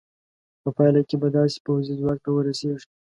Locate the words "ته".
2.23-2.29